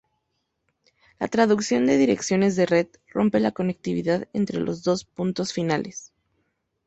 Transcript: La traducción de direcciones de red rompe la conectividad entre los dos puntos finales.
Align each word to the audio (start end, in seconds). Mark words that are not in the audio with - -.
La 1.19 1.27
traducción 1.27 1.85
de 1.85 1.95
direcciones 1.95 2.55
de 2.55 2.65
red 2.65 2.87
rompe 3.11 3.39
la 3.39 3.51
conectividad 3.51 4.27
entre 4.33 4.59
los 4.59 4.81
dos 4.81 5.05
puntos 5.05 5.53
finales. 5.53 6.11